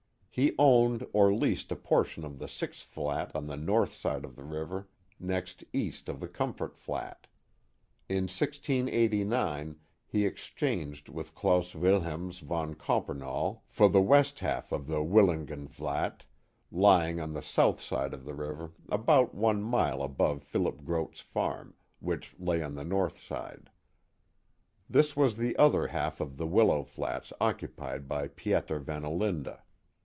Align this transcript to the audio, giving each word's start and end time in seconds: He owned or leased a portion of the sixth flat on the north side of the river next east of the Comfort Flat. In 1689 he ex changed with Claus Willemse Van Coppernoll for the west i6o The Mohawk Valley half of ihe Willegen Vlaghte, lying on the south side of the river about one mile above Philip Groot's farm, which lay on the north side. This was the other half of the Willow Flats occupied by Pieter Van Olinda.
He 0.33 0.55
owned 0.57 1.05
or 1.11 1.33
leased 1.33 1.73
a 1.73 1.75
portion 1.75 2.23
of 2.23 2.39
the 2.39 2.47
sixth 2.47 2.83
flat 2.83 3.35
on 3.35 3.47
the 3.47 3.57
north 3.57 3.91
side 3.93 4.23
of 4.23 4.37
the 4.37 4.45
river 4.45 4.87
next 5.19 5.65
east 5.73 6.07
of 6.07 6.21
the 6.21 6.29
Comfort 6.29 6.77
Flat. 6.77 7.27
In 8.07 8.23
1689 8.23 9.75
he 10.07 10.25
ex 10.25 10.45
changed 10.47 11.09
with 11.09 11.35
Claus 11.35 11.73
Willemse 11.73 12.39
Van 12.39 12.75
Coppernoll 12.75 13.59
for 13.67 13.89
the 13.89 14.01
west 14.01 14.37
i6o 14.37 14.39
The 14.39 14.47
Mohawk 14.47 14.67
Valley 14.67 14.67
half 14.69 14.71
of 14.71 14.91
ihe 14.91 15.11
Willegen 15.11 15.67
Vlaghte, 15.69 16.21
lying 16.71 17.19
on 17.19 17.33
the 17.33 17.43
south 17.43 17.81
side 17.81 18.13
of 18.13 18.23
the 18.23 18.33
river 18.33 18.71
about 18.87 19.35
one 19.35 19.61
mile 19.61 20.01
above 20.01 20.43
Philip 20.43 20.85
Groot's 20.85 21.19
farm, 21.19 21.73
which 21.99 22.33
lay 22.39 22.63
on 22.63 22.75
the 22.75 22.85
north 22.85 23.19
side. 23.19 23.69
This 24.89 25.13
was 25.13 25.35
the 25.35 25.57
other 25.57 25.87
half 25.87 26.21
of 26.21 26.37
the 26.37 26.47
Willow 26.47 26.83
Flats 26.85 27.33
occupied 27.41 28.07
by 28.07 28.29
Pieter 28.29 28.79
Van 28.79 29.03
Olinda. 29.03 29.63